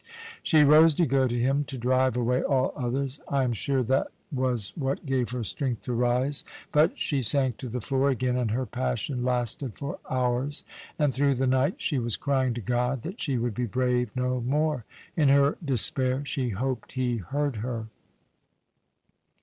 She 0.41 0.63
rose 0.63 0.95
to 0.95 1.05
go 1.05 1.27
to 1.27 1.39
him, 1.39 1.63
to 1.65 1.77
drive 1.77 2.17
away 2.17 2.41
all 2.41 2.73
others. 2.75 3.19
I 3.27 3.43
am 3.43 3.53
sure 3.53 3.83
that 3.83 4.07
was 4.31 4.73
what 4.75 5.05
gave 5.05 5.29
her 5.29 5.43
strength 5.43 5.83
to 5.83 5.93
rise; 5.93 6.43
but 6.71 6.97
she 6.97 7.21
sank 7.21 7.57
to 7.57 7.69
the 7.69 7.81
floor 7.81 8.09
again, 8.09 8.35
and 8.35 8.49
her 8.49 8.65
passion 8.65 9.23
lasted 9.23 9.75
for 9.75 9.99
hours. 10.09 10.65
And 10.97 11.13
through 11.13 11.35
the 11.35 11.45
night 11.45 11.75
she 11.81 11.99
was 11.99 12.17
crying 12.17 12.55
to 12.55 12.61
God 12.61 13.03
that 13.03 13.21
she 13.21 13.37
would 13.37 13.53
be 13.53 13.67
brave 13.67 14.09
no 14.15 14.41
more. 14.41 14.85
In 15.15 15.29
her 15.29 15.55
despair 15.63 16.25
she 16.25 16.49
hoped 16.49 16.93
he 16.93 17.17
heard 17.17 17.57
her. 17.57 17.85